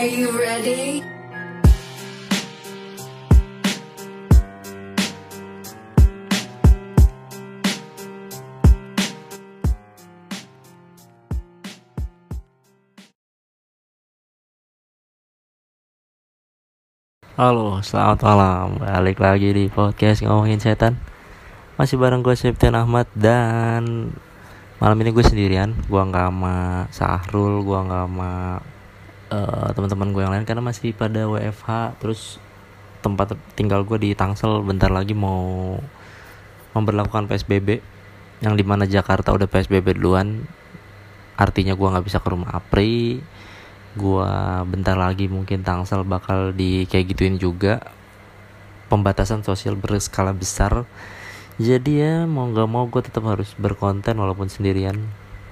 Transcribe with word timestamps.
Are 0.00 0.08
you 0.08 0.32
ready? 0.32 1.04
Halo, 17.36 17.84
selamat 17.84 18.24
malam. 18.24 18.80
Balik 18.80 19.20
lagi 19.20 19.52
di 19.52 19.68
podcast 19.68 20.24
ngomongin 20.24 20.64
setan. 20.64 20.96
Masih 21.76 22.00
bareng 22.00 22.24
gue 22.24 22.32
Septian 22.32 22.72
Ahmad 22.72 23.04
dan 23.12 24.16
malam 24.80 24.96
ini 25.04 25.12
gue 25.12 25.24
sendirian. 25.28 25.76
Gue 25.92 26.00
nggak 26.00 26.32
sama 26.32 26.88
Sahrul, 26.88 27.60
gue 27.68 27.78
nggak 27.84 28.04
sama 28.08 28.64
eh, 29.30 29.68
teman-teman 29.72 30.10
gue 30.12 30.22
yang 30.26 30.32
lain 30.34 30.46
karena 30.46 30.62
masih 30.62 30.92
pada 30.92 31.26
WFH. 31.30 31.98
Terus 32.02 32.42
tempat 33.00 33.38
tinggal 33.56 33.86
gue 33.86 33.96
di 33.96 34.10
Tangsel 34.12 34.60
bentar 34.66 34.92
lagi 34.92 35.16
mau 35.16 35.78
memperlakukan 36.76 37.26
PSBB 37.26 37.80
yang 38.44 38.54
di 38.58 38.64
mana 38.66 38.84
Jakarta 38.84 39.32
udah 39.32 39.48
PSBB 39.48 39.96
duluan. 39.96 40.44
Artinya 41.40 41.72
gue 41.72 41.88
nggak 41.88 42.04
bisa 42.04 42.18
ke 42.20 42.28
rumah 42.28 42.52
Apri 42.52 43.22
gua 43.98 44.62
bentar 44.62 44.94
lagi 44.94 45.26
mungkin 45.26 45.66
Tangsel 45.66 46.06
bakal 46.06 46.54
di 46.54 46.86
kayak 46.86 47.10
gituin 47.10 47.36
juga 47.42 47.82
pembatasan 48.86 49.42
sosial 49.42 49.74
berskala 49.74 50.30
besar 50.30 50.86
jadi 51.58 51.92
ya 51.92 52.14
mau 52.30 52.46
nggak 52.46 52.68
mau 52.70 52.86
gue 52.86 53.02
tetap 53.02 53.26
harus 53.26 53.50
berkonten 53.58 54.14
walaupun 54.14 54.46
sendirian 54.46 55.10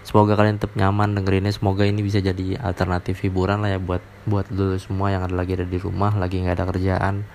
semoga 0.08 0.40
kalian 0.40 0.56
tetap 0.56 0.72
nyaman 0.72 1.12
dengerinnya 1.12 1.52
semoga 1.52 1.84
ini 1.84 2.00
bisa 2.00 2.24
jadi 2.24 2.56
alternatif 2.64 3.20
hiburan 3.20 3.60
lah 3.60 3.76
ya 3.76 3.80
buat 3.82 4.00
buat 4.24 4.48
dulu 4.48 4.80
semua 4.80 5.12
yang 5.12 5.28
ada 5.28 5.36
lagi 5.36 5.52
ada 5.52 5.68
di 5.68 5.76
rumah 5.76 6.16
lagi 6.16 6.40
nggak 6.40 6.56
ada 6.56 6.64
kerjaan 6.64 7.28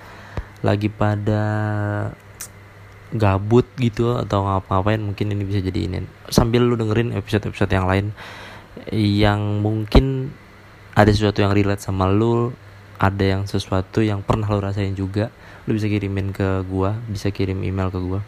lagi 0.65 0.89
pada 0.89 1.43
gabut 3.13 3.69
gitu 3.77 4.17
atau 4.17 4.41
ngapa-ngapain 4.49 4.97
mungkin 4.97 5.29
ini 5.37 5.45
bisa 5.45 5.61
jadi 5.61 5.85
ini. 5.85 6.01
Sambil 6.33 6.65
lu 6.65 6.73
dengerin 6.73 7.13
episode-episode 7.13 7.69
yang 7.69 7.85
lain 7.85 8.09
yang 8.89 9.61
mungkin 9.61 10.33
ada 10.97 11.13
sesuatu 11.13 11.45
yang 11.45 11.53
relate 11.53 11.85
sama 11.85 12.09
lu 12.09 12.57
ada 12.97 13.21
yang 13.21 13.45
sesuatu 13.45 14.01
yang 14.01 14.25
pernah 14.25 14.49
lu 14.49 14.63
rasain 14.63 14.97
juga 14.97 15.29
lu 15.69 15.77
bisa 15.77 15.85
kirimin 15.85 16.33
ke 16.33 16.65
gua 16.65 16.97
bisa 17.05 17.29
kirim 17.29 17.61
email 17.61 17.93
ke 17.93 17.99
gua 18.01 18.25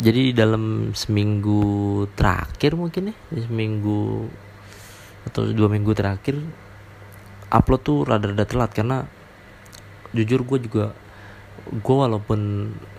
jadi 0.00 0.32
dalam 0.32 0.96
seminggu 0.96 2.06
terakhir 2.16 2.78
mungkin 2.78 3.12
ya 3.12 3.16
seminggu 3.44 4.26
atau 5.28 5.46
dua 5.52 5.68
minggu 5.70 5.92
terakhir 5.94 6.40
upload 7.52 7.82
tuh 7.84 7.98
rada-rada 8.08 8.48
telat 8.48 8.70
karena 8.72 9.06
jujur 10.16 10.42
gue 10.42 10.58
juga 10.64 10.84
gue 11.68 11.96
walaupun 11.96 12.40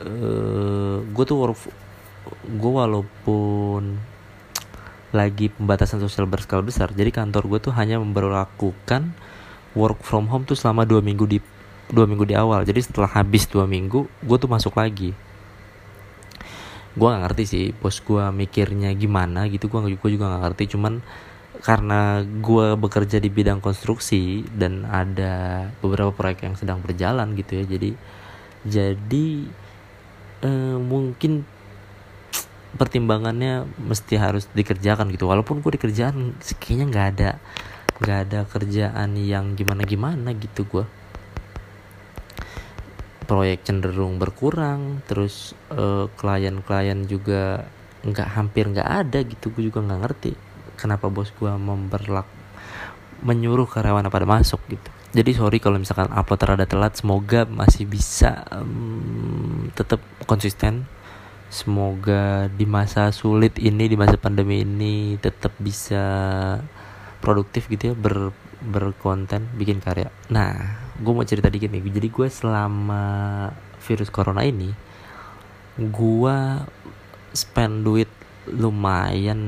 uh, 0.05 0.97
gue 1.03 1.23
tuh 1.25 1.37
work 1.37 1.59
gue 2.47 2.71
walaupun 2.71 3.99
lagi 5.13 5.51
pembatasan 5.51 6.01
sosial 6.01 6.25
berskala 6.25 6.63
besar 6.65 6.89
jadi 6.95 7.11
kantor 7.11 7.45
gue 7.49 7.59
tuh 7.69 7.73
hanya 7.75 7.99
memperlakukan 7.99 9.13
work 9.77 10.01
from 10.05 10.29
home 10.29 10.45
tuh 10.45 10.57
selama 10.57 10.85
dua 10.85 11.01
minggu 11.01 11.25
di 11.27 11.37
dua 11.91 12.05
minggu 12.07 12.25
di 12.25 12.35
awal. 12.37 12.63
Jadi 12.63 12.79
setelah 12.79 13.09
habis 13.09 13.49
dua 13.49 13.67
minggu 13.67 14.07
gue 14.07 14.37
tuh 14.39 14.49
masuk 14.49 14.77
lagi 14.77 15.11
gue 16.93 17.07
gak 17.09 17.23
ngerti 17.25 17.43
sih 17.49 17.65
bos 17.73 17.97
gue 18.01 18.25
mikirnya 18.29 18.93
gimana 18.93 19.49
gitu 19.49 19.65
gue 19.69 19.97
gue 19.97 20.09
juga 20.13 20.33
gak 20.37 20.43
ngerti. 20.49 20.63
Cuman 20.77 21.01
karena 21.63 22.21
gue 22.23 22.67
bekerja 22.75 23.23
di 23.23 23.29
bidang 23.31 23.63
konstruksi 23.63 24.43
dan 24.51 24.83
ada 24.83 25.69
beberapa 25.79 26.11
proyek 26.11 26.43
yang 26.49 26.55
sedang 26.59 26.83
berjalan 26.83 27.37
gitu 27.39 27.61
ya 27.61 27.63
jadi 27.63 27.89
jadi 28.67 29.27
eh, 30.43 30.77
mungkin 30.79 31.47
pertimbangannya 32.73 33.69
mesti 33.77 34.17
harus 34.17 34.49
dikerjakan 34.51 35.13
gitu. 35.13 35.29
Walaupun 35.29 35.61
gue 35.61 35.77
dikerjaan 35.77 36.35
kayaknya 36.57 36.85
nggak 36.89 37.07
ada 37.17 37.31
nggak 38.01 38.19
ada 38.27 38.39
kerjaan 38.49 39.09
yang 39.15 39.53
gimana 39.53 39.85
gimana 39.85 40.33
gitu 40.33 40.65
gue 40.65 40.85
proyek 43.23 43.65
cenderung 43.65 44.19
berkurang 44.21 45.03
terus 45.07 45.55
eh, 45.71 46.05
klien-klien 46.19 47.07
juga 47.07 47.67
nggak 48.03 48.29
hampir 48.35 48.67
nggak 48.67 48.89
ada 49.07 49.19
gitu 49.23 49.51
gue 49.55 49.71
juga 49.71 49.79
nggak 49.79 50.01
ngerti 50.03 50.31
kenapa 50.75 51.07
bos 51.07 51.31
gue 51.31 51.49
memperlak 51.49 52.27
menyuruh 53.23 53.65
karyawan 53.65 54.11
pada 54.11 54.27
masuk 54.27 54.59
gitu. 54.67 54.89
Jadi 55.15 55.31
sorry 55.31 55.57
kalau 55.63 55.79
misalkan 55.79 56.11
upload 56.11 56.39
terada 56.41 56.65
telat 56.67 56.99
semoga 56.99 57.47
masih 57.47 57.87
bisa 57.87 58.43
um, 58.51 59.71
tetap 59.71 60.03
konsisten. 60.27 60.83
Semoga 61.53 62.49
di 62.49 62.65
masa 62.65 63.13
sulit 63.13 63.61
ini 63.61 63.85
di 63.85 63.93
masa 63.93 64.17
pandemi 64.17 64.65
ini 64.65 65.21
tetap 65.21 65.53
bisa 65.61 66.03
produktif 67.21 67.69
gitu 67.69 67.93
ya 67.93 67.95
ber 67.95 68.33
berkonten 68.59 69.53
bikin 69.55 69.77
karya. 69.77 70.09
Nah 70.33 70.82
gue 70.99 71.13
mau 71.13 71.25
cerita 71.25 71.49
dikit 71.49 71.73
nih. 71.73 71.81
Jadi 71.89 72.07
gue 72.09 72.27
selama 72.29 73.03
virus 73.81 74.13
corona 74.13 74.45
ini 74.45 74.69
gue 75.73 76.37
spend 77.33 77.81
duit 77.81 78.09
lumayan 78.45 79.39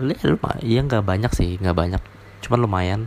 lumayan 0.00 0.64
ya 0.64 0.80
nggak 0.80 1.04
banyak 1.04 1.32
sih 1.36 1.60
nggak 1.60 1.76
banyak. 1.76 2.02
Cuman 2.40 2.58
lumayan 2.64 3.00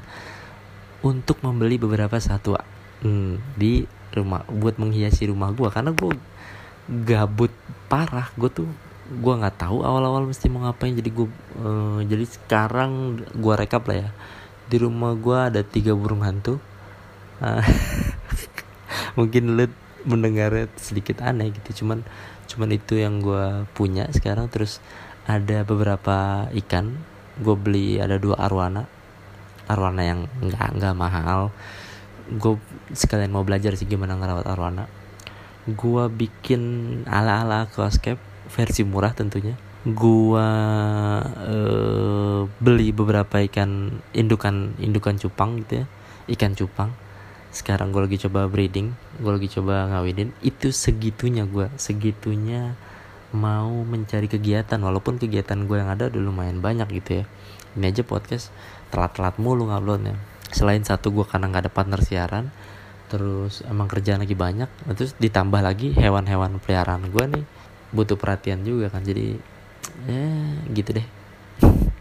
untuk 1.02 1.40
membeli 1.42 1.80
beberapa 1.80 2.20
satwa 2.20 2.62
hmm, 3.02 3.58
di 3.58 3.88
rumah 4.14 4.44
buat 4.50 4.76
menghiasi 4.78 5.32
rumah 5.32 5.54
gue 5.56 5.70
karena 5.72 5.96
gue 5.96 6.14
gabut 7.10 7.54
parah. 7.90 8.30
Gue 8.38 8.52
tuh 8.54 8.70
gue 9.10 9.34
nggak 9.34 9.66
tahu 9.66 9.82
awal-awal 9.82 10.30
mesti 10.30 10.46
mau 10.52 10.68
ngapain. 10.68 10.94
Jadi 10.94 11.10
gue 11.10 11.28
uh, 11.64 12.00
jadi 12.06 12.26
sekarang 12.28 13.24
gue 13.34 13.54
rekap 13.58 13.90
lah 13.90 14.06
ya. 14.06 14.10
Di 14.70 14.78
rumah 14.78 15.18
gue 15.18 15.38
ada 15.40 15.62
tiga 15.66 15.98
burung 15.98 16.22
hantu 16.22 16.62
uh, 17.44 17.64
mungkin 19.20 19.58
lu 19.60 19.66
mendengarnya 20.08 20.72
sedikit 20.80 21.20
aneh 21.20 21.52
gitu 21.52 21.84
cuman 21.84 22.08
cuman 22.50 22.70
itu 22.74 22.98
yang 22.98 23.22
gue 23.22 23.70
punya 23.78 24.10
sekarang. 24.10 24.50
Terus 24.50 24.82
ada 25.30 25.62
beberapa 25.62 26.50
ikan 26.66 26.98
gue 27.40 27.56
beli 27.56 28.02
ada 28.02 28.18
dua 28.18 28.40
arwana. 28.42 28.90
Arwana 29.70 30.02
yang 30.02 30.26
nggak 30.42 30.70
nggak 30.82 30.96
mahal. 30.98 31.54
Gue 32.30 32.58
sekalian 32.94 33.30
mau 33.34 33.46
belajar 33.46 33.78
sih 33.78 33.86
gimana 33.86 34.18
ngerawat 34.18 34.50
arwana. 34.50 34.90
Gua 35.70 36.10
bikin 36.10 36.62
ala-ala 37.06 37.70
aquascape 37.70 38.18
versi 38.50 38.82
murah 38.82 39.14
tentunya. 39.14 39.54
Gua 39.86 40.48
uh, 41.22 42.50
beli 42.58 42.90
beberapa 42.90 43.46
ikan 43.46 44.02
indukan 44.18 44.74
indukan 44.82 45.22
cupang 45.22 45.62
gitu 45.62 45.84
ya. 45.84 45.86
Ikan 46.26 46.58
cupang 46.58 46.90
sekarang 47.50 47.90
gue 47.90 48.06
lagi 48.06 48.18
coba 48.22 48.46
breeding 48.46 48.94
gue 49.20 49.32
lagi 49.32 49.50
coba 49.52 49.90
ngawinin. 49.90 50.32
Itu 50.46 50.70
segitunya 50.70 51.44
gue 51.50 51.68
segitunya 51.76 52.78
mau 53.34 53.74
mencari 53.86 54.30
kegiatan. 54.30 54.78
Walaupun 54.80 55.18
kegiatan 55.18 55.66
gue 55.66 55.78
yang 55.78 55.90
ada 55.90 56.08
udah 56.08 56.22
lumayan 56.22 56.62
banyak 56.62 56.88
gitu 57.02 57.22
ya. 57.22 57.26
Ini 57.78 57.94
aja 57.94 58.04
podcast 58.06 58.54
telat-telat 58.94 59.38
mulu 59.42 59.70
nguploadnya. 59.70 60.18
Selain 60.50 60.82
satu 60.82 61.14
gue 61.14 61.26
karena 61.26 61.50
nggak 61.50 61.70
ada 61.70 61.72
partner 61.74 62.02
siaran 62.02 62.50
terus 63.10 63.66
emang 63.66 63.90
kerjaan 63.90 64.22
lagi 64.22 64.38
banyak 64.38 64.70
terus 64.94 65.18
ditambah 65.18 65.66
lagi 65.66 65.98
hewan-hewan 65.98 66.62
peliharaan 66.62 67.10
gue 67.10 67.26
nih 67.26 67.46
butuh 67.90 68.16
perhatian 68.16 68.62
juga 68.62 68.94
kan. 68.94 69.02
Jadi 69.02 69.38
ya 70.06 70.26
gitu 70.74 71.02
deh. 71.02 71.08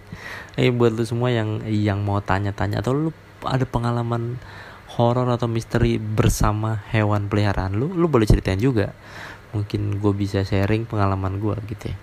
Eh 0.58 0.74
buat 0.74 0.90
lu 0.90 1.06
semua 1.06 1.30
yang 1.30 1.62
yang 1.70 2.02
mau 2.02 2.18
tanya-tanya 2.18 2.82
atau 2.82 2.90
lu 2.90 3.10
ada 3.46 3.62
pengalaman 3.62 4.42
horor 4.98 5.30
atau 5.30 5.46
misteri 5.46 5.96
bersama 6.02 6.82
hewan 6.90 7.30
peliharaan. 7.30 7.78
Lu 7.78 7.94
lu 7.94 8.10
boleh 8.10 8.26
ceritain 8.26 8.58
juga. 8.58 8.90
Mungkin 9.54 10.02
gue 10.02 10.12
bisa 10.12 10.42
sharing 10.42 10.84
pengalaman 10.84 11.38
gue 11.38 11.54
gitu 11.70 11.94
ya. 11.94 11.96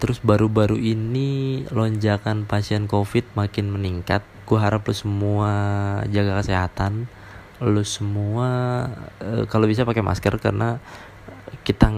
Terus 0.00 0.18
baru-baru 0.18 0.80
ini 0.80 1.62
lonjakan 1.70 2.48
pasien 2.48 2.88
covid 2.88 3.22
makin 3.36 3.70
meningkat. 3.70 4.24
Gue 4.48 4.58
harap 4.58 4.88
lu 4.88 4.96
semua 4.96 5.52
jaga 6.10 6.40
kesehatan. 6.42 7.06
Lu 7.62 7.84
semua 7.86 8.48
e, 9.22 9.46
kalau 9.46 9.70
bisa 9.70 9.86
pakai 9.86 10.02
masker 10.02 10.42
karena 10.42 10.82
kita 11.62 11.92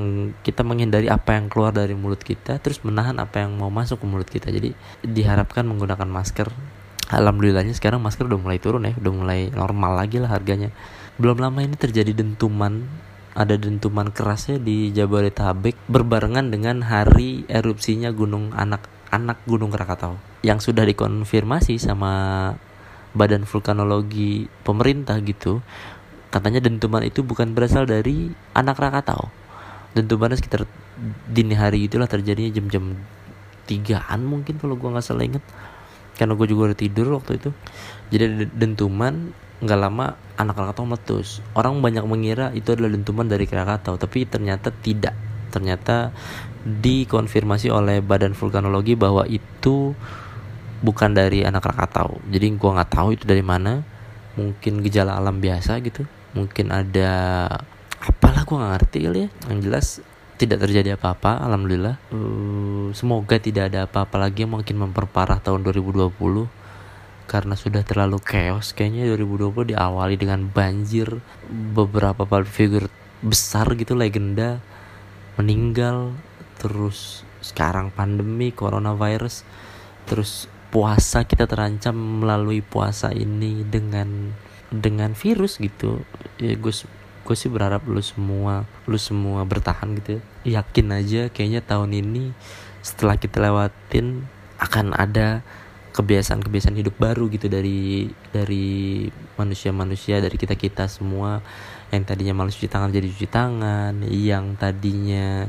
kita 0.45 0.61
menghindari 0.67 1.09
apa 1.09 1.39
yang 1.39 1.49
keluar 1.49 1.73
dari 1.73 1.97
mulut 1.97 2.21
kita 2.21 2.61
terus 2.61 2.85
menahan 2.85 3.17
apa 3.17 3.47
yang 3.47 3.57
mau 3.57 3.73
masuk 3.73 4.03
ke 4.03 4.07
mulut 4.11 4.29
kita. 4.29 4.53
Jadi 4.53 4.75
diharapkan 5.01 5.65
menggunakan 5.65 6.11
masker 6.11 6.53
alhamdulillahnya 7.19 7.75
sekarang 7.77 8.03
masker 8.03 8.27
udah 8.27 8.41
mulai 8.41 8.59
turun 8.59 8.87
ya 8.89 8.95
udah 8.99 9.13
mulai 9.13 9.41
normal 9.51 9.99
lagi 9.99 10.19
lah 10.23 10.31
harganya. 10.31 10.75
Belum 11.19 11.39
lama 11.39 11.63
ini 11.63 11.79
terjadi 11.79 12.11
dentuman 12.11 12.87
ada 13.35 13.59
dentuman 13.59 14.15
kerasnya 14.15 14.63
di 14.63 14.95
Jabodetabek 14.95 15.75
berbarengan 15.91 16.55
dengan 16.55 16.87
hari 16.87 17.43
erupsinya 17.51 18.15
gunung 18.15 18.55
anak 18.55 18.87
anak 19.11 19.43
gunung 19.47 19.75
Krakatau 19.75 20.19
yang 20.47 20.63
sudah 20.63 20.87
dikonfirmasi 20.87 21.83
sama 21.83 22.55
badan 23.15 23.47
vulkanologi 23.47 24.47
pemerintah 24.63 25.19
gitu. 25.23 25.63
Katanya 26.31 26.59
dentuman 26.59 27.07
itu 27.07 27.23
bukan 27.23 27.55
berasal 27.55 27.87
dari 27.87 28.31
anak 28.55 28.75
Krakatau. 28.79 29.31
Dentumannya 29.95 30.39
sekitar 30.39 30.67
dini 31.31 31.55
hari 31.55 31.87
itulah 31.87 32.11
terjadinya 32.11 32.51
jam-jam 32.51 32.99
tigaan 33.65 34.27
mungkin 34.27 34.61
kalau 34.61 34.77
gue 34.77 34.91
nggak 34.91 35.05
salah 35.07 35.25
inget 35.25 35.43
karena 36.15 36.33
gue 36.39 36.47
juga 36.47 36.73
udah 36.73 36.79
tidur 36.79 37.07
waktu 37.19 37.43
itu. 37.43 37.51
Jadi 38.15 38.47
dentuman 38.55 39.35
nggak 39.65 39.81
lama 39.81 40.15
anak 40.37 40.55
Krakatau 40.55 40.85
meletus. 40.87 41.41
Orang 41.55 41.81
banyak 41.81 42.05
mengira 42.07 42.51
itu 42.53 42.75
adalah 42.75 42.91
dentuman 42.91 43.27
dari 43.27 43.47
Krakatau 43.47 43.99
tapi 43.99 44.27
ternyata 44.27 44.71
tidak. 44.71 45.15
Ternyata 45.51 46.11
dikonfirmasi 46.65 47.71
oleh 47.71 48.03
badan 48.03 48.35
vulkanologi 48.35 48.99
bahwa 48.99 49.23
itu 49.29 49.95
bukan 50.83 51.11
dari 51.15 51.47
anak 51.47 51.65
Krakatau. 51.65 52.19
Jadi 52.29 52.47
gue 52.55 52.71
nggak 52.71 52.91
tahu 52.91 53.09
itu 53.15 53.25
dari 53.25 53.43
mana. 53.43 53.81
Mungkin 54.35 54.83
gejala 54.83 55.15
alam 55.15 55.39
biasa 55.39 55.79
gitu. 55.81 56.03
Mungkin 56.35 56.75
ada 56.75 57.47
apalah 58.03 58.43
gue 58.43 58.57
nggak 58.59 58.73
ngerti 58.75 58.99
ya. 59.07 59.11
Yang 59.51 59.59
jelas 59.63 59.87
tidak 60.35 60.67
terjadi 60.67 60.99
apa-apa 60.99 61.43
alhamdulillah. 61.47 61.97
Uh, 62.11 62.91
semoga 62.97 63.39
tidak 63.39 63.71
ada 63.73 63.87
apa-apa 63.87 64.19
lagi 64.19 64.45
yang 64.47 64.59
mungkin 64.59 64.77
memperparah 64.79 65.39
tahun 65.41 65.63
2020 65.63 66.11
karena 67.25 67.57
sudah 67.57 67.81
terlalu 67.81 68.21
chaos 68.21 68.77
kayaknya 68.77 69.09
2020 69.17 69.73
diawali 69.73 70.21
dengan 70.21 70.45
banjir 70.45 71.25
beberapa 71.49 72.29
public 72.29 72.53
figure 72.53 72.87
besar 73.25 73.73
gitu 73.81 73.97
legenda 73.97 74.61
meninggal 75.41 76.13
terus 76.61 77.25
sekarang 77.41 77.89
pandemi 77.89 78.53
coronavirus 78.53 79.41
terus 80.05 80.53
puasa 80.69 81.25
kita 81.25 81.49
terancam 81.49 81.95
melalui 81.95 82.61
puasa 82.61 83.15
ini 83.15 83.65
dengan 83.65 84.35
dengan 84.75 85.15
virus 85.15 85.63
gitu. 85.63 86.03
Ya 86.43 86.59
gue 86.59 86.75
gue 87.25 87.33
sih 87.35 87.49
berharap 87.49 87.89
lu 87.89 88.05
semua 88.05 88.69
lu 88.85 89.01
semua 89.01 89.41
bertahan 89.49 89.97
gitu 89.99 90.21
ya. 90.45 90.61
Yakin 90.61 90.87
aja 90.93 91.23
kayaknya 91.33 91.65
tahun 91.65 91.97
ini 91.97 92.37
setelah 92.85 93.17
kita 93.17 93.41
lewatin 93.41 94.29
akan 94.61 94.93
ada 94.93 95.41
kebiasaan-kebiasaan 95.95 96.77
hidup 96.77 96.99
baru 97.01 97.31
gitu 97.33 97.49
dari 97.49 98.13
dari 98.35 99.09
manusia-manusia 99.41 100.21
dari 100.21 100.37
kita 100.37 100.55
kita 100.55 100.85
semua. 100.87 101.41
Yang 101.89 102.13
tadinya 102.13 102.35
malas 102.37 102.59
cuci 102.59 102.69
tangan 102.69 102.91
jadi 102.93 103.07
cuci 103.09 103.29
tangan 103.31 103.95
yang 104.11 104.59
tadinya 104.61 105.49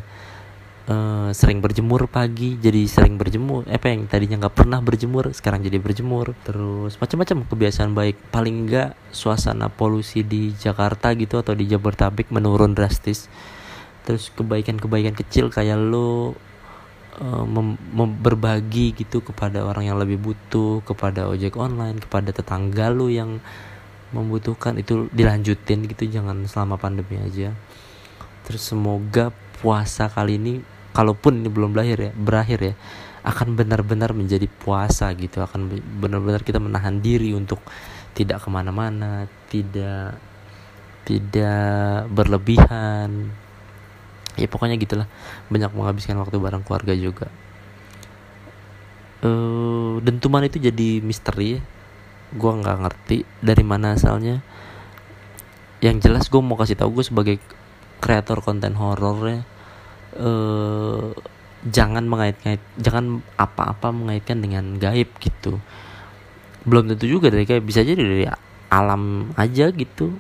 uh, 0.89 1.29
sering 1.33 1.59
berjemur 1.61 2.05
pagi 2.09 2.57
jadi 2.57 2.85
sering 2.85 3.17
berjemur. 3.17 3.65
Apa 3.69 3.93
yang 3.93 4.05
tadinya 4.05 4.45
nggak 4.45 4.55
pernah 4.55 4.79
berjemur 4.81 5.33
sekarang 5.33 5.65
jadi 5.65 5.77
berjemur. 5.81 6.37
Terus 6.45 6.97
macam-macam 7.01 7.45
kebiasaan 7.49 7.91
baik. 7.93 8.15
Paling 8.29 8.55
enggak 8.65 8.97
suasana 9.09 9.69
polusi 9.69 10.21
di 10.25 10.53
Jakarta 10.53 11.13
gitu 11.17 11.41
atau 11.41 11.53
di 11.57 11.65
Jabodetabek 11.69 12.29
menurun 12.29 12.77
drastis. 12.77 13.27
Terus 14.05 14.29
kebaikan-kebaikan 14.37 15.17
kecil 15.17 15.49
kayak 15.49 15.81
lo 15.81 16.37
uh, 17.17 17.45
mem- 17.45 17.81
mem- 17.89 18.17
berbagi 18.21 18.93
gitu 18.93 19.25
kepada 19.25 19.65
orang 19.65 19.89
yang 19.89 19.97
lebih 19.97 20.21
butuh 20.21 20.85
kepada 20.85 21.25
ojek 21.25 21.57
online 21.57 21.97
kepada 21.97 22.29
tetangga 22.29 22.93
lo 22.93 23.09
yang 23.09 23.41
membutuhkan 24.13 24.77
itu 24.77 25.09
dilanjutin 25.11 25.89
gitu 25.89 26.05
jangan 26.05 26.45
selama 26.45 26.77
pandemi 26.77 27.17
aja. 27.17 27.51
Terus 28.45 28.61
semoga 28.61 29.33
puasa 29.57 30.05
kali 30.05 30.37
ini 30.37 30.53
kalaupun 30.95 31.43
ini 31.43 31.51
belum 31.51 31.75
berakhir 31.75 31.99
ya 31.99 32.11
berakhir 32.15 32.59
ya 32.63 32.73
akan 33.27 33.59
benar-benar 33.59 34.15
menjadi 34.15 34.47
puasa 34.47 35.11
gitu 35.19 35.43
akan 35.43 35.75
benar-benar 35.99 36.45
kita 36.47 36.61
menahan 36.61 37.03
diri 37.03 37.35
untuk 37.35 37.59
tidak 38.15 38.39
ke 38.39 38.47
mana-mana 38.47 39.27
tidak 39.51 40.15
tidak 41.05 42.09
berlebihan. 42.09 43.31
Ya 44.35 44.49
pokoknya 44.49 44.75
gitulah. 44.75 45.07
Banyak 45.47 45.71
menghabiskan 45.71 46.17
waktu 46.19 46.41
bareng 46.41 46.65
keluarga 46.65 46.91
juga. 46.97 47.29
Uh, 49.23 50.01
dentuman 50.03 50.43
itu 50.43 50.59
jadi 50.59 50.99
misteri 50.99 51.57
ya. 51.57 51.61
Gue 52.35 52.51
nggak 52.51 52.77
ngerti 52.83 53.23
dari 53.39 53.63
mana 53.63 53.95
asalnya. 53.95 54.41
Yang 55.79 56.09
jelas 56.09 56.25
gue 56.27 56.41
mau 56.41 56.57
kasih 56.57 56.75
tau 56.75 56.89
gue 56.89 57.05
sebagai 57.05 57.37
kreator 58.01 58.43
konten 58.43 58.75
horor 58.75 59.17
ya 59.29 59.41
eh, 60.15 61.07
jangan 61.65 62.05
mengait-ngait 62.05 62.61
jangan 62.77 63.25
apa-apa 63.41 63.89
mengaitkan 63.89 64.37
dengan 64.41 64.77
gaib 64.77 65.09
gitu. 65.17 65.57
Belum 66.65 66.85
tentu 66.89 67.09
juga 67.09 67.33
dari 67.33 67.45
kayak 67.49 67.65
bisa 67.65 67.81
jadi 67.81 67.97
dari 67.97 68.25
alam 68.69 69.33
aja 69.33 69.73
gitu. 69.73 70.13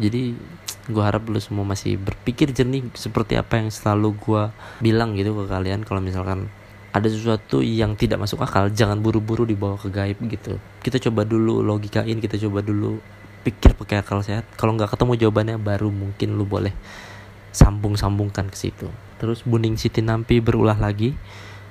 Jadi 0.00 0.36
gue 0.82 1.02
harap 1.02 1.24
lu 1.30 1.38
semua 1.40 1.64
masih 1.64 1.96
berpikir 1.96 2.50
jernih 2.52 2.90
seperti 2.96 3.38
apa 3.38 3.60
yang 3.60 3.68
selalu 3.72 4.16
gue 4.20 4.42
bilang 4.84 5.16
gitu 5.16 5.32
ke 5.32 5.44
kalian. 5.48 5.84
Kalau 5.84 6.04
misalkan 6.04 6.52
ada 6.92 7.08
sesuatu 7.08 7.64
yang 7.64 7.96
tidak 7.96 8.20
masuk 8.20 8.44
akal 8.44 8.68
jangan 8.68 9.00
buru-buru 9.00 9.48
dibawa 9.48 9.80
ke 9.80 9.88
gaib 9.88 10.20
gitu. 10.28 10.60
Kita 10.84 11.00
coba 11.08 11.24
dulu 11.24 11.64
logikain 11.64 12.20
kita 12.20 12.36
coba 12.36 12.60
dulu 12.60 13.00
pikir 13.48 13.72
pakai 13.80 14.04
akal 14.04 14.20
sehat. 14.20 14.44
Kalau 14.60 14.76
nggak 14.76 14.92
ketemu 14.92 15.12
jawabannya 15.24 15.56
baru 15.56 15.88
mungkin 15.88 16.36
lu 16.36 16.44
boleh 16.44 16.76
sambung-sambungkan 17.52 18.48
ke 18.48 18.56
situ 18.56 18.88
terus 19.22 19.46
Buning 19.46 19.78
Siti 19.78 20.02
Nampi 20.02 20.42
berulah 20.42 20.74
lagi. 20.74 21.14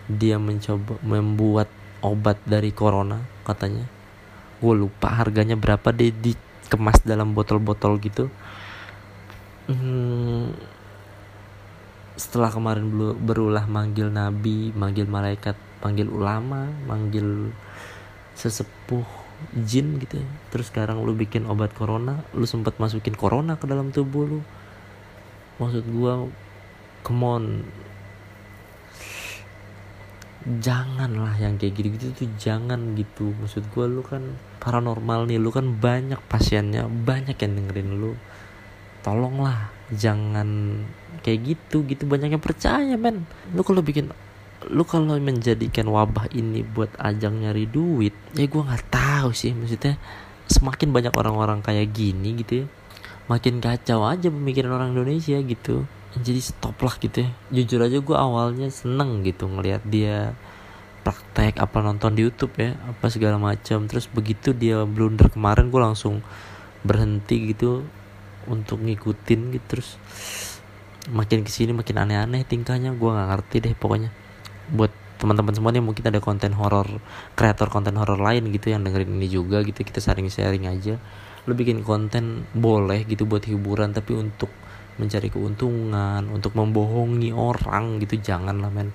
Dia 0.08 0.40
mencoba 0.40 0.96
membuat 1.04 1.68
obat 2.00 2.40
dari 2.48 2.72
corona 2.72 3.20
katanya. 3.44 3.84
Gue 4.64 4.80
lupa 4.80 5.12
harganya 5.12 5.60
berapa 5.60 5.92
dia 5.92 6.16
dikemas 6.16 7.04
dalam 7.04 7.36
botol-botol 7.36 8.00
gitu. 8.00 8.32
Hmm, 9.68 10.56
setelah 12.16 12.48
kemarin 12.52 12.88
berulah 13.20 13.68
manggil 13.68 14.12
nabi 14.12 14.72
manggil 14.76 15.08
malaikat 15.08 15.56
manggil 15.80 16.12
ulama 16.12 16.68
manggil 16.86 17.50
sesepuh 18.36 19.06
jin 19.66 19.98
gitu 19.98 20.22
ya. 20.22 20.28
terus 20.54 20.70
sekarang 20.70 21.02
lu 21.02 21.18
bikin 21.18 21.50
obat 21.50 21.74
corona 21.74 22.22
lu 22.38 22.46
sempat 22.46 22.78
masukin 22.78 23.18
corona 23.18 23.58
ke 23.58 23.66
dalam 23.66 23.90
tubuh 23.90 24.24
lu. 24.28 24.40
Maksud 25.58 25.86
gua 25.94 26.26
come 27.06 27.24
on. 27.24 27.46
Janganlah 30.42 31.38
yang 31.38 31.62
kayak 31.62 31.78
gitu-gitu 31.78 32.08
tuh 32.18 32.30
jangan 32.42 32.98
gitu. 32.98 33.34
Maksud 33.38 33.70
gua 33.70 33.86
lu 33.86 34.02
kan 34.02 34.26
paranormal 34.58 35.30
nih 35.30 35.38
lu 35.38 35.54
kan 35.54 35.78
banyak 35.78 36.18
pasiennya 36.26 36.90
banyak 36.90 37.38
yang 37.38 37.54
dengerin 37.62 37.90
lu. 38.02 38.18
Tolonglah 39.06 39.70
jangan 39.94 40.82
kayak 41.22 41.58
gitu 41.58 41.86
gitu. 41.86 42.10
Banyak 42.10 42.34
yang 42.34 42.42
percaya 42.42 42.98
men. 42.98 43.30
Lu 43.54 43.62
kalau 43.62 43.86
bikin 43.86 44.10
lu 44.70 44.86
kalau 44.86 45.18
menjadikan 45.18 45.90
wabah 45.90 46.30
ini 46.38 46.62
buat 46.62 46.94
ajang 47.02 47.42
nyari 47.42 47.66
duit 47.66 48.14
ya 48.34 48.46
gua 48.50 48.66
nggak 48.66 48.86
tahu 48.90 49.30
sih. 49.34 49.54
Maksudnya 49.54 50.02
semakin 50.50 50.90
banyak 50.92 51.14
orang-orang 51.16 51.64
kayak 51.64 51.96
gini 51.96 52.42
gitu 52.42 52.66
ya 52.66 52.68
makin 53.32 53.64
kacau 53.64 54.04
aja 54.04 54.28
pemikiran 54.28 54.76
orang 54.76 54.92
Indonesia 54.92 55.40
gitu 55.40 55.88
jadi 56.20 56.42
stop 56.44 56.76
lah 56.84 56.96
gitu 57.00 57.24
ya. 57.24 57.30
Jujur 57.56 57.80
aja 57.88 57.98
gue 58.04 58.18
awalnya 58.18 58.68
seneng 58.68 59.24
gitu 59.24 59.48
ngelihat 59.48 59.88
dia 59.88 60.36
praktek 61.02 61.58
apa 61.58 61.82
nonton 61.82 62.14
di 62.14 62.28
YouTube 62.28 62.52
ya 62.60 62.76
apa 62.84 63.08
segala 63.08 63.40
macam. 63.40 63.88
Terus 63.88 64.12
begitu 64.12 64.52
dia 64.52 64.84
blunder 64.84 65.32
kemarin 65.32 65.72
gue 65.72 65.80
langsung 65.80 66.20
berhenti 66.84 67.56
gitu 67.56 67.88
untuk 68.52 68.84
ngikutin 68.84 69.56
gitu. 69.56 69.66
Terus 69.72 69.96
makin 71.10 71.48
ke 71.48 71.50
sini 71.50 71.72
makin 71.72 71.98
aneh-aneh 72.04 72.44
tingkahnya 72.44 72.92
gue 72.92 73.10
nggak 73.10 73.30
ngerti 73.32 73.56
deh 73.64 73.74
pokoknya. 73.80 74.12
Buat 74.76 74.92
teman-teman 75.16 75.54
semua 75.56 75.72
nih 75.72 75.86
mungkin 75.86 76.02
ada 76.10 76.18
konten 76.18 76.50
horor 76.58 76.98
kreator 77.38 77.70
konten 77.70 77.94
horor 77.94 78.18
lain 78.18 78.50
gitu 78.52 78.74
yang 78.74 78.84
dengerin 78.84 79.16
ini 79.16 79.32
juga 79.32 79.64
gitu. 79.64 79.80
Kita 79.88 80.04
sharing-sharing 80.04 80.68
aja. 80.68 81.00
Lo 81.48 81.56
bikin 81.56 81.88
konten 81.88 82.46
boleh 82.52 83.08
gitu 83.08 83.24
buat 83.24 83.48
hiburan 83.48 83.96
tapi 83.96 84.14
untuk 84.14 84.52
mencari 85.02 85.34
keuntungan 85.34 86.30
untuk 86.30 86.54
membohongi 86.54 87.34
orang 87.34 87.98
gitu 87.98 88.22
janganlah 88.22 88.70
men. 88.70 88.94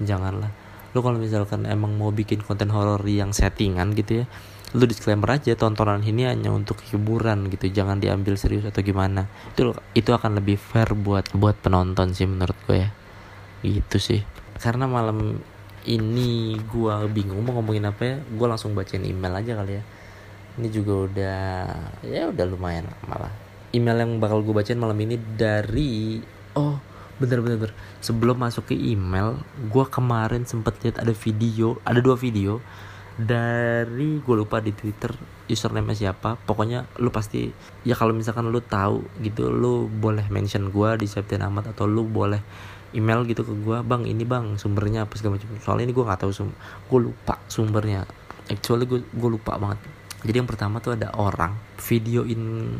Janganlah. 0.00 0.48
Lo 0.96 1.04
kalau 1.04 1.20
misalkan 1.20 1.68
emang 1.68 2.00
mau 2.00 2.08
bikin 2.08 2.40
konten 2.40 2.72
horor 2.72 3.04
yang 3.04 3.36
settingan 3.36 3.92
gitu 3.92 4.24
ya 4.24 4.26
lu 4.72 4.88
disclaimer 4.88 5.36
aja 5.36 5.52
tontonan 5.52 6.00
ini 6.00 6.24
hanya 6.24 6.48
untuk 6.48 6.80
hiburan 6.88 7.52
gitu 7.52 7.68
jangan 7.68 8.00
diambil 8.00 8.40
serius 8.40 8.64
atau 8.64 8.80
gimana. 8.80 9.28
Itu 9.52 9.76
itu 9.92 10.10
akan 10.16 10.40
lebih 10.40 10.56
fair 10.56 10.96
buat 10.96 11.28
buat 11.36 11.60
penonton 11.60 12.16
sih 12.16 12.24
menurut 12.24 12.56
gue 12.64 12.88
ya. 12.88 12.90
Gitu 13.60 13.96
sih. 14.00 14.20
Karena 14.56 14.88
malam 14.88 15.36
ini 15.84 16.56
gue 16.56 16.94
bingung 17.12 17.44
mau 17.44 17.60
ngomongin 17.60 17.90
apa 17.90 18.02
ya 18.06 18.16
gue 18.24 18.46
langsung 18.48 18.72
bacain 18.72 19.04
email 19.04 19.36
aja 19.36 19.60
kali 19.60 19.76
ya. 19.76 19.84
Ini 20.56 20.68
juga 20.72 20.92
udah 21.04 21.40
ya 22.08 22.32
udah 22.32 22.44
lumayan 22.48 22.88
malah 23.04 23.41
email 23.72 23.98
yang 24.04 24.20
bakal 24.20 24.44
gue 24.44 24.54
bacain 24.54 24.78
malam 24.78 24.96
ini 25.00 25.16
dari 25.16 26.20
oh 26.56 26.76
bener-bener 27.20 27.70
sebelum 28.02 28.40
masuk 28.40 28.72
ke 28.72 28.76
email 28.76 29.38
gue 29.68 29.84
kemarin 29.88 30.42
sempet 30.44 30.74
lihat 30.82 31.00
ada 31.00 31.14
video 31.14 31.78
ada 31.86 32.02
dua 32.02 32.18
video 32.18 32.58
dari 33.12 34.24
gue 34.24 34.34
lupa 34.36 34.64
di 34.64 34.72
Twitter 34.72 35.12
username 35.44 35.92
siapa. 35.92 36.40
Pokoknya 36.40 36.88
lu 36.96 37.12
pasti 37.12 37.52
ya 37.84 37.92
kalau 37.92 38.16
misalkan 38.16 38.48
lu 38.48 38.64
tahu 38.64 39.04
gitu 39.20 39.52
lu 39.52 39.88
boleh 39.88 40.24
mention 40.32 40.72
gue 40.72 40.96
di 40.96 41.04
Septian 41.04 41.44
Ahmad 41.44 41.68
atau 41.68 41.84
lu 41.84 42.08
boleh 42.08 42.40
email 42.92 43.24
gitu 43.24 43.44
ke 43.44 43.52
gue 43.52 43.80
bang 43.84 44.04
ini 44.04 44.24
bang 44.24 44.56
sumbernya 44.56 45.04
apa 45.04 45.16
segala 45.20 45.36
macam. 45.36 45.48
Soalnya 45.60 45.92
ini 45.92 45.94
gue 45.96 46.04
nggak 46.04 46.20
tahu 46.24 46.32
sum 46.32 46.48
gue 46.88 47.00
lupa 47.00 47.36
sumbernya. 47.52 48.08
Actually 48.48 48.88
gue 48.88 49.04
gue 49.04 49.30
lupa 49.30 49.60
banget. 49.60 49.80
Jadi 50.24 50.36
yang 50.38 50.48
pertama 50.48 50.80
tuh 50.80 50.96
ada 50.96 51.12
orang 51.18 51.52
videoin 51.84 52.70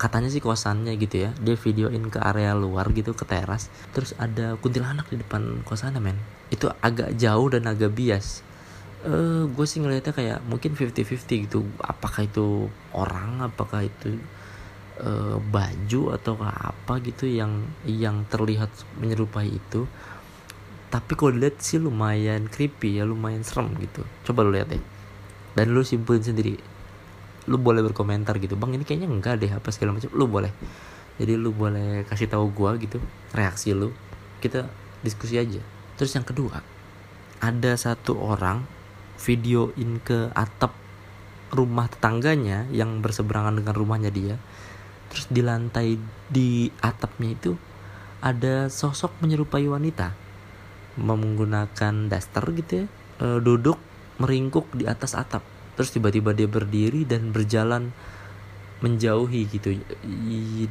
katanya 0.00 0.32
sih 0.32 0.40
kosannya 0.40 0.96
gitu 0.96 1.28
ya. 1.28 1.30
Dia 1.36 1.60
videoin 1.60 2.08
ke 2.08 2.16
area 2.16 2.56
luar 2.56 2.88
gitu 2.96 3.12
ke 3.12 3.28
teras. 3.28 3.68
Terus 3.92 4.16
ada 4.16 4.56
kuntilanak 4.56 5.12
di 5.12 5.20
depan 5.20 5.60
kosannya 5.68 6.00
men. 6.00 6.16
Itu 6.48 6.72
agak 6.80 7.20
jauh 7.20 7.52
dan 7.52 7.68
agak 7.68 7.92
bias. 7.92 8.40
Uh, 9.04 9.44
gue 9.52 9.66
sih 9.68 9.84
ngeliatnya 9.84 10.16
kayak 10.16 10.38
mungkin 10.48 10.72
50-50 10.72 11.44
gitu. 11.44 11.60
Apakah 11.84 12.24
itu 12.24 12.72
orang? 12.96 13.44
Apakah 13.44 13.84
itu 13.84 14.16
uh, 15.04 15.36
baju 15.36 16.16
atau 16.16 16.40
apa 16.40 16.96
gitu 17.04 17.28
yang 17.28 17.68
yang 17.84 18.24
terlihat 18.32 18.72
menyerupai 18.96 19.52
itu? 19.52 19.84
Tapi 20.88 21.12
kalau 21.12 21.36
dilihat 21.36 21.60
sih 21.60 21.76
lumayan 21.76 22.48
creepy 22.48 22.98
ya 22.98 23.04
lumayan 23.04 23.44
serem 23.44 23.76
gitu. 23.76 24.00
Coba 24.24 24.48
lu 24.48 24.56
lihat 24.56 24.72
deh. 24.72 24.82
Dan 25.52 25.76
lu 25.76 25.84
simpulin 25.84 26.24
sendiri 26.24 26.69
lu 27.48 27.56
boleh 27.56 27.80
berkomentar 27.80 28.36
gitu 28.36 28.58
bang 28.58 28.76
ini 28.76 28.84
kayaknya 28.84 29.08
enggak 29.08 29.40
deh 29.40 29.52
apa 29.52 29.68
segala 29.72 29.96
macam 29.96 30.10
lu 30.12 30.26
boleh. 30.28 30.52
Jadi 31.20 31.36
lu 31.36 31.52
boleh 31.52 32.08
kasih 32.08 32.28
tahu 32.32 32.48
gua 32.52 32.76
gitu 32.80 33.00
reaksi 33.36 33.72
lu 33.76 33.92
kita 34.40 34.68
diskusi 35.04 35.36
aja. 35.40 35.60
Terus 35.96 36.12
yang 36.16 36.24
kedua 36.24 36.60
ada 37.40 37.72
satu 37.76 38.20
orang 38.20 38.64
videoin 39.20 40.00
ke 40.00 40.32
atap 40.36 40.76
rumah 41.52 41.88
tetangganya 41.88 42.68
yang 42.72 43.00
berseberangan 43.00 43.56
dengan 43.56 43.74
rumahnya 43.76 44.10
dia. 44.12 44.36
Terus 45.10 45.26
di 45.28 45.42
lantai 45.42 45.98
di 46.30 46.70
atapnya 46.78 47.34
itu 47.34 47.52
ada 48.20 48.68
sosok 48.68 49.24
menyerupai 49.24 49.64
wanita 49.64 50.12
menggunakan 51.00 52.12
daster 52.12 52.44
gitu 52.52 52.84
ya 52.84 52.86
e, 53.20 53.26
duduk 53.40 53.80
meringkuk 54.20 54.68
di 54.76 54.84
atas 54.84 55.16
atap 55.16 55.40
terus 55.80 55.96
tiba-tiba 55.96 56.36
dia 56.36 56.44
berdiri 56.44 57.08
dan 57.08 57.32
berjalan 57.32 57.88
menjauhi 58.84 59.48
gitu. 59.48 59.80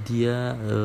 Dia 0.06 0.54
e, 0.54 0.78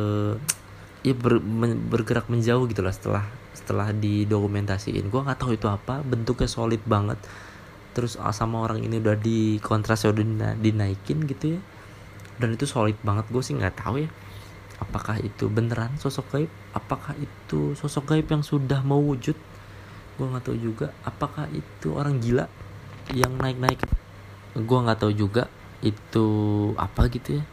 ya 1.05 1.13
ber, 1.13 1.45
bergerak 1.93 2.33
menjauh 2.33 2.65
gitulah 2.73 2.89
setelah 2.89 3.29
setelah 3.53 3.93
didokumentasiin. 3.93 5.13
Gue 5.13 5.21
nggak 5.21 5.45
tahu 5.45 5.61
itu 5.61 5.69
apa 5.69 6.01
bentuknya 6.01 6.49
solid 6.49 6.81
banget. 6.89 7.21
Terus 7.93 8.17
ah, 8.17 8.33
sama 8.33 8.65
orang 8.65 8.81
ini 8.81 8.97
udah 8.97 9.13
di 9.13 9.61
kontras 9.61 10.09
udah 10.09 10.57
dinaikin 10.57 11.29
gitu 11.29 11.57
ya. 11.57 11.61
Dan 12.41 12.57
itu 12.57 12.65
solid 12.65 12.97
banget 13.05 13.29
gue 13.29 13.45
sih 13.45 13.53
nggak 13.61 13.77
tahu 13.77 14.09
ya. 14.09 14.11
Apakah 14.81 15.21
itu 15.21 15.53
beneran 15.53 15.93
sosok 16.01 16.33
gaib? 16.33 16.51
Apakah 16.73 17.13
itu 17.21 17.77
sosok 17.77 18.17
gaib 18.17 18.25
yang 18.33 18.41
sudah 18.41 18.81
mau 18.81 19.05
wujud 19.05 19.37
gue 20.17 20.27
nggak 20.33 20.49
tahu 20.49 20.57
juga. 20.57 20.97
Apakah 21.05 21.45
itu 21.53 21.93
orang 21.93 22.25
gila 22.25 22.49
yang 23.13 23.37
naik 23.37 23.61
naik 23.61 23.85
gue 24.55 24.79
nggak 24.79 24.99
tahu 25.03 25.13
juga 25.15 25.51
itu 25.83 26.27
apa 26.79 27.11
gitu 27.11 27.43
ya. 27.43 27.45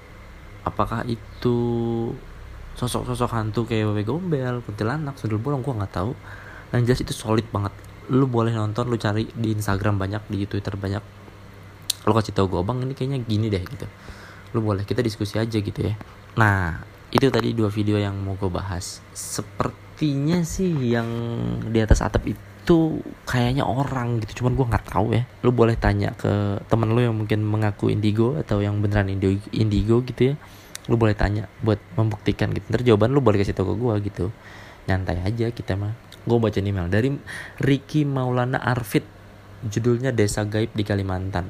Apakah 0.62 1.02
itu 1.10 1.58
sosok-sosok 2.78 3.30
hantu 3.34 3.66
kayak 3.66 3.92
wewe 3.92 4.06
gombel 4.06 4.62
kuntilanak 4.64 5.18
sundel 5.18 5.42
bolong 5.42 5.66
gue 5.66 5.74
nggak 5.74 5.94
tahu. 5.94 6.14
Dan 6.70 6.86
jelas 6.86 7.02
itu 7.02 7.12
solid 7.12 7.44
banget. 7.50 7.74
Lu 8.14 8.30
boleh 8.30 8.54
nonton 8.54 8.88
lu 8.88 8.96
cari 8.96 9.28
di 9.34 9.52
Instagram 9.52 9.98
banyak 9.98 10.24
di 10.30 10.46
Twitter 10.46 10.78
banyak. 10.78 11.04
Lu 12.06 12.14
kasih 12.14 12.34
tau 12.38 12.48
gue 12.48 12.62
bang 12.62 12.78
ini 12.86 12.94
kayaknya 12.94 13.20
gini 13.26 13.48
deh 13.50 13.64
gitu. 13.66 13.88
Lu 14.54 14.62
boleh 14.62 14.86
kita 14.86 15.02
diskusi 15.02 15.42
aja 15.42 15.58
gitu 15.58 15.80
ya. 15.82 15.98
Nah 16.38 16.86
itu 17.12 17.28
tadi 17.28 17.52
dua 17.52 17.68
video 17.68 17.98
yang 18.00 18.16
mau 18.22 18.38
gue 18.40 18.48
bahas. 18.48 19.04
Sepertinya 19.12 20.46
sih 20.46 20.72
yang 20.94 21.10
di 21.68 21.82
atas 21.82 22.00
atap 22.06 22.24
itu 22.30 22.51
kayaknya 23.28 23.66
orang 23.66 24.22
gitu. 24.24 24.44
Cuman 24.44 24.56
gue 24.56 24.66
nggak 24.70 24.86
tahu 24.88 25.18
ya. 25.18 25.24
Lu 25.44 25.52
boleh 25.52 25.76
tanya 25.76 26.14
ke 26.16 26.62
temen 26.70 26.94
lu 26.94 27.02
yang 27.02 27.16
mungkin 27.18 27.44
mengaku 27.44 27.92
indigo 27.92 28.38
atau 28.40 28.62
yang 28.64 28.80
beneran 28.80 29.12
indigo, 29.12 29.42
indigo 29.52 30.00
gitu 30.06 30.34
ya. 30.34 30.36
Lu 30.88 30.96
boleh 30.98 31.14
tanya 31.18 31.52
buat 31.62 31.82
membuktikan 31.98 32.54
gitu. 32.56 32.66
Ntar 32.72 32.82
jawaban 32.86 33.12
lu 33.12 33.20
boleh 33.20 33.42
kasih 33.42 33.54
tau 33.58 33.68
ke 33.68 33.76
gue 33.76 33.94
gitu. 34.12 34.26
Nyantai 34.88 35.22
aja 35.22 35.50
kita 35.52 35.78
mah. 35.78 35.94
Gue 36.22 36.38
baca 36.38 36.58
email 36.62 36.88
dari 36.88 37.10
Ricky 37.58 38.06
Maulana 38.06 38.62
Arfit 38.62 39.04
judulnya 39.66 40.14
Desa 40.14 40.46
Gaib 40.46 40.74
di 40.74 40.86
Kalimantan. 40.86 41.50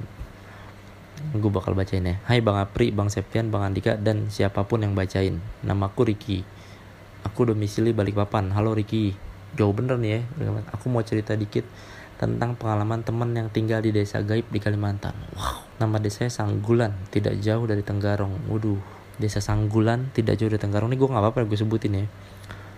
Gue 1.35 1.51
bakal 1.53 1.77
bacain 1.77 2.01
ya. 2.01 2.17
Hai 2.25 2.41
Bang 2.41 2.57
Apri, 2.57 2.89
Bang 2.89 3.13
Septian, 3.13 3.53
Bang 3.53 3.61
Andika 3.61 3.93
dan 3.93 4.33
siapa 4.33 4.65
pun 4.65 4.81
yang 4.81 4.97
bacain. 4.97 5.37
Namaku 5.61 6.09
Ricky. 6.09 6.41
Aku 7.21 7.45
domisili 7.45 7.93
Balikpapan. 7.93 8.49
Halo 8.57 8.73
Ricky 8.73 9.30
jauh 9.57 9.75
bener 9.75 9.99
nih 9.99 10.23
ya 10.23 10.49
aku 10.71 10.87
mau 10.87 11.03
cerita 11.03 11.35
dikit 11.35 11.67
tentang 12.15 12.53
pengalaman 12.53 13.01
teman 13.01 13.33
yang 13.33 13.49
tinggal 13.49 13.81
di 13.81 13.89
desa 13.89 14.21
gaib 14.21 14.45
di 14.53 14.61
Kalimantan. 14.61 15.17
Wow 15.33 15.71
nama 15.81 15.97
desanya 15.97 16.29
Sanggulan 16.29 16.93
tidak 17.09 17.41
jauh 17.41 17.65
dari 17.65 17.81
Tenggarong. 17.81 18.45
Waduh 18.45 18.77
desa 19.17 19.41
Sanggulan 19.41 20.13
tidak 20.13 20.37
jauh 20.37 20.53
dari 20.53 20.61
Tenggarong. 20.61 20.93
Ini 20.93 20.97
gue 21.01 21.09
nggak 21.09 21.23
apa-apa 21.25 21.49
gue 21.49 21.57
sebutin 21.57 21.97
ya. 21.97 22.05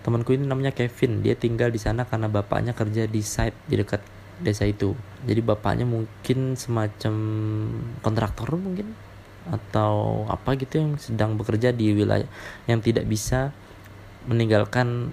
Temanku 0.07 0.31
ini 0.31 0.47
namanya 0.47 0.71
Kevin. 0.71 1.19
Dia 1.19 1.35
tinggal 1.35 1.67
di 1.67 1.79
sana 1.83 2.07
karena 2.07 2.31
bapaknya 2.31 2.71
kerja 2.71 3.03
di 3.03 3.19
site 3.19 3.67
di 3.67 3.75
dekat 3.75 3.99
desa 4.39 4.63
itu. 4.63 4.95
Jadi 5.27 5.43
bapaknya 5.43 5.83
mungkin 5.83 6.55
semacam 6.55 7.13
kontraktor 7.99 8.55
mungkin 8.55 8.95
atau 9.43 10.23
apa 10.31 10.55
gitu 10.55 10.79
yang 10.79 10.95
sedang 10.95 11.35
bekerja 11.35 11.75
di 11.75 11.91
wilayah 11.91 12.27
yang 12.63 12.79
tidak 12.79 13.03
bisa 13.03 13.51
meninggalkan 14.23 15.11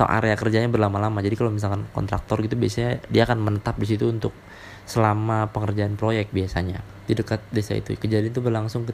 atau 0.00 0.08
area 0.08 0.32
kerjanya 0.32 0.72
berlama-lama. 0.72 1.20
Jadi 1.20 1.36
kalau 1.36 1.52
misalkan 1.52 1.84
kontraktor 1.92 2.40
gitu 2.40 2.56
biasanya 2.56 3.04
dia 3.12 3.28
akan 3.28 3.36
menetap 3.44 3.76
di 3.76 3.84
situ 3.84 4.08
untuk 4.08 4.32
selama 4.88 5.52
pengerjaan 5.52 6.00
proyek 6.00 6.32
biasanya 6.32 6.80
di 7.04 7.12
dekat 7.12 7.44
desa 7.52 7.76
itu. 7.76 7.92
Kejadian 8.00 8.32
itu 8.32 8.40
berlangsung 8.40 8.88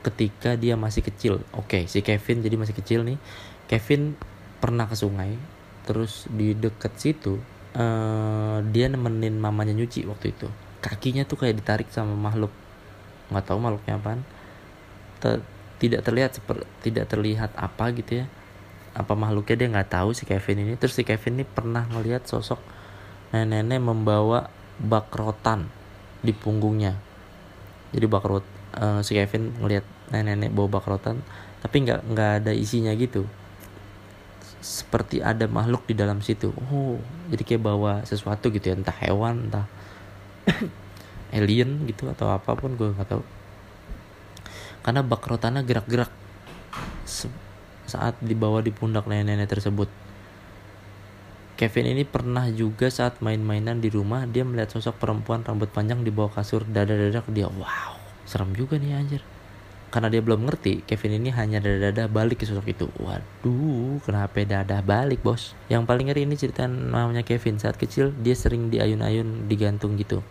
ketika 0.00 0.56
dia 0.56 0.80
masih 0.80 1.04
kecil. 1.04 1.44
Oke, 1.52 1.84
si 1.84 2.00
Kevin 2.00 2.40
jadi 2.40 2.56
masih 2.56 2.72
kecil 2.72 3.04
nih 3.04 3.20
Kevin 3.68 4.16
pernah 4.58 4.88
ke 4.88 4.96
sungai 4.96 5.36
terus 5.84 6.24
di 6.32 6.56
deket 6.56 6.96
situ 6.96 7.36
uh, 7.76 8.58
dia 8.72 8.88
nemenin 8.88 9.36
mamanya 9.36 9.76
nyuci 9.76 10.08
waktu 10.08 10.32
itu 10.32 10.48
kakinya 10.80 11.24
tuh 11.28 11.40
kayak 11.40 11.60
ditarik 11.62 11.88
sama 11.92 12.16
makhluk 12.16 12.50
nggak 13.28 13.44
tahu 13.44 13.60
makhluknya 13.60 14.00
apa 14.00 14.20
Te 15.20 15.30
tidak 15.78 16.02
terlihat 16.02 16.34
seperti 16.34 16.66
tidak 16.82 17.06
terlihat 17.06 17.54
apa 17.54 17.94
gitu 17.94 18.24
ya 18.24 18.26
apa 18.98 19.14
makhluknya 19.14 19.54
dia 19.54 19.68
nggak 19.70 19.90
tahu 19.94 20.10
si 20.10 20.26
Kevin 20.26 20.66
ini. 20.66 20.74
Terus 20.74 20.98
si 20.98 21.06
Kevin 21.06 21.38
ini 21.38 21.46
pernah 21.46 21.86
ngelihat 21.86 22.26
sosok 22.26 22.58
nenek-nenek 23.30 23.78
membawa 23.78 24.50
bak 24.82 25.14
rotan 25.14 25.70
di 26.18 26.34
punggungnya. 26.34 26.98
Jadi 27.94 28.04
bak 28.10 28.24
rot 28.26 28.44
uh, 28.74 29.00
si 29.06 29.14
Kevin 29.14 29.54
ngelihat 29.62 29.86
nenek-nenek 30.10 30.50
bawa 30.50 30.82
bak 30.82 30.86
rotan 30.90 31.22
tapi 31.62 31.86
nggak 31.86 32.00
nggak 32.10 32.30
ada 32.42 32.50
isinya 32.50 32.90
gitu. 32.98 33.22
Seperti 34.58 35.22
ada 35.22 35.46
makhluk 35.46 35.86
di 35.86 35.94
dalam 35.94 36.18
situ. 36.18 36.50
Oh 36.50 36.98
jadi 37.30 37.42
kayak 37.46 37.62
bawa 37.62 37.92
sesuatu 38.02 38.50
gitu 38.50 38.74
ya 38.74 38.74
entah 38.74 38.98
hewan 38.98 39.46
entah 39.46 39.70
alien 41.38 41.86
gitu 41.86 42.10
atau 42.10 42.34
apa 42.34 42.58
pun 42.58 42.74
gue 42.74 42.90
nggak 42.98 43.08
tahu. 43.14 43.22
Karena 44.82 45.06
bak 45.06 45.22
rotana 45.22 45.62
gerak-gerak 45.62 46.10
saat 47.88 48.20
dibawa 48.20 48.60
di 48.60 48.70
pundak 48.70 49.08
nenek-nenek 49.08 49.48
tersebut. 49.48 49.88
Kevin 51.58 51.90
ini 51.90 52.06
pernah 52.06 52.46
juga 52.54 52.86
saat 52.86 53.18
main-mainan 53.18 53.82
di 53.82 53.90
rumah 53.90 54.30
dia 54.30 54.46
melihat 54.46 54.78
sosok 54.78 55.02
perempuan 55.02 55.42
rambut 55.42 55.66
panjang 55.74 56.06
di 56.06 56.14
bawah 56.14 56.38
kasur 56.38 56.62
dada-dada. 56.62 57.18
Dia 57.34 57.50
wow 57.50 57.98
serem 58.22 58.54
juga 58.54 58.78
nih 58.78 58.94
anjir. 58.94 59.26
Karena 59.90 60.06
dia 60.06 60.22
belum 60.22 60.46
ngerti 60.46 60.86
Kevin 60.86 61.18
ini 61.18 61.34
hanya 61.34 61.58
dada-dada 61.58 62.06
balik 62.06 62.38
ke 62.38 62.46
sosok 62.46 62.70
itu. 62.70 62.86
Waduh 63.02 63.98
kenapa 64.06 64.38
dada 64.46 64.78
balik 64.86 65.24
bos? 65.26 65.58
Yang 65.66 65.82
paling 65.90 66.06
ngeri 66.06 66.30
ini 66.30 66.38
cerita 66.38 66.70
namanya 66.70 67.26
Kevin. 67.26 67.58
Saat 67.58 67.74
kecil 67.74 68.14
dia 68.14 68.38
sering 68.38 68.70
diayun-ayun 68.70 69.50
digantung 69.50 69.98
gitu. 69.98 70.22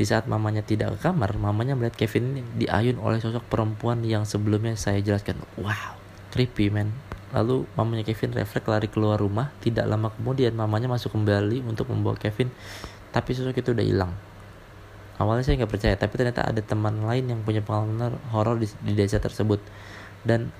Di 0.00 0.08
saat 0.08 0.24
mamanya 0.24 0.64
tidak 0.64 0.96
ke 0.96 1.12
kamar 1.12 1.36
mamanya 1.36 1.76
melihat 1.76 2.00
Kevin 2.00 2.40
ini 2.40 2.42
diayun 2.64 2.96
oleh 3.04 3.20
sosok 3.20 3.44
perempuan 3.52 4.00
yang 4.00 4.24
sebelumnya 4.24 4.80
saya 4.80 5.04
jelaskan. 5.04 5.44
Wow 5.60 6.03
creepy 6.34 6.74
man 6.74 6.90
lalu 7.34 7.66
mamanya 7.74 8.06
Kevin 8.06 8.30
refleks 8.30 8.70
lari 8.70 8.86
keluar 8.86 9.18
rumah. 9.18 9.50
Tidak 9.58 9.82
lama 9.90 10.14
kemudian 10.14 10.54
mamanya 10.54 10.86
masuk 10.86 11.18
kembali 11.18 11.66
untuk 11.66 11.90
membawa 11.90 12.14
Kevin. 12.14 12.46
Tapi 13.10 13.30
sosok 13.34 13.58
itu 13.58 13.74
udah 13.74 13.82
hilang. 13.82 14.14
Awalnya 15.18 15.42
saya 15.42 15.58
nggak 15.62 15.70
percaya 15.70 15.94
tapi 15.98 16.14
ternyata 16.14 16.46
ada 16.46 16.62
teman 16.62 17.02
lain 17.02 17.30
yang 17.30 17.42
punya 17.42 17.62
pengalaman 17.62 18.18
horor 18.30 18.58
di, 18.58 18.70
di 18.86 18.94
desa 18.94 19.18
tersebut. 19.18 19.58
Dan 20.22 20.50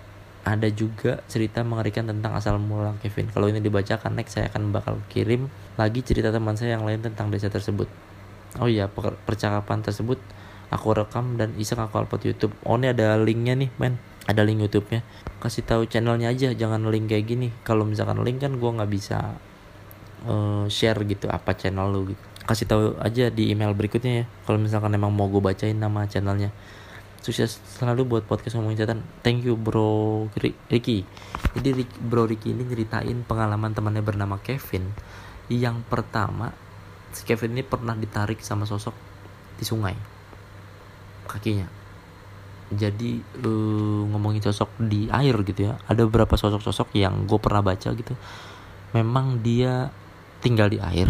ada 0.45 0.69
juga 0.69 1.25
cerita 1.31 1.63
mengerikan 1.65 2.11
tentang 2.11 2.35
asal 2.35 2.59
mula 2.59 2.99
Kevin. 2.99 3.31
Kalau 3.31 3.47
ini 3.47 3.63
dibacakan 3.63 4.19
next 4.19 4.35
saya 4.35 4.51
akan 4.51 4.75
bakal 4.75 4.99
kirim 5.09 5.47
lagi 5.79 6.03
cerita 6.03 6.35
teman 6.35 6.59
saya 6.59 6.75
yang 6.75 6.85
lain 6.85 7.01
tentang 7.01 7.31
desa 7.31 7.47
tersebut. 7.49 7.87
Oh 8.59 8.67
iya 8.67 8.91
percakapan 9.27 9.83
tersebut 9.83 10.19
aku 10.75 10.91
rekam 10.95 11.39
dan 11.39 11.55
iseng 11.55 11.79
aku 11.79 12.03
upload 12.03 12.23
YouTube. 12.23 12.55
Oh 12.67 12.75
ini 12.75 12.91
ada 12.91 13.15
linknya 13.19 13.55
nih 13.55 13.71
men 13.79 13.95
ada 14.25 14.41
link 14.45 14.65
YouTube-nya. 14.65 15.05
Kasih 15.41 15.65
tahu 15.65 15.85
channelnya 15.85 16.33
aja 16.33 16.57
jangan 16.57 16.89
link 16.89 17.13
kayak 17.13 17.25
gini. 17.29 17.49
Kalau 17.63 17.85
misalkan 17.85 18.21
link 18.25 18.41
kan 18.41 18.57
gue 18.57 18.71
nggak 18.71 18.91
bisa 18.91 19.37
uh, 20.25 20.65
share 20.69 21.05
gitu 21.05 21.29
apa 21.29 21.53
channel 21.53 21.93
lu 21.93 22.13
gitu. 22.17 22.25
Kasih 22.45 22.69
tahu 22.69 22.83
aja 23.01 23.29
di 23.33 23.53
email 23.53 23.73
berikutnya 23.73 24.25
ya 24.25 24.27
kalau 24.45 24.61
misalkan 24.61 24.93
emang 24.93 25.13
mau 25.13 25.29
gue 25.29 25.41
bacain 25.41 25.77
nama 25.77 26.09
channelnya. 26.09 26.53
Sukses 27.25 27.57
selalu 27.81 28.05
buat 28.05 28.25
podcast 28.29 28.57
ngomongin 28.57 28.85
setan. 28.85 29.01
Thank 29.25 29.49
you 29.49 29.57
bro 29.57 30.29
Ricky. 30.69 31.09
Jadi 31.57 31.85
bro 32.01 32.29
Ricky 32.29 32.53
ini 32.53 32.69
nyeritain 32.69 33.25
pengalaman 33.25 33.73
temannya 33.73 34.05
bernama 34.05 34.41
Kevin. 34.41 34.93
Yang 35.49 35.85
pertama 35.89 36.53
si 37.13 37.25
Kevin 37.25 37.57
ini 37.57 37.65
pernah 37.65 37.97
ditarik 37.97 38.41
sama 38.45 38.69
sosok 38.69 38.93
di 39.57 39.65
sungai. 39.65 39.97
Kakinya 41.25 41.84
jadi 42.77 43.23
uh, 43.43 44.03
ngomongin 44.11 44.43
sosok 44.45 44.75
di 44.79 45.07
air 45.09 45.35
gitu 45.47 45.71
ya 45.71 45.79
ada 45.89 46.05
beberapa 46.07 46.35
sosok-sosok 46.37 46.95
yang 46.99 47.25
gue 47.25 47.39
pernah 47.41 47.63
baca 47.65 47.91
gitu. 47.95 48.15
Memang 48.95 49.43
dia 49.43 49.91
tinggal 50.45 50.71
di 50.71 50.79
air 50.79 51.09